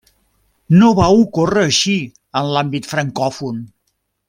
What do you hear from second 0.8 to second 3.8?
No va ocórrer així en l'àmbit francòfon.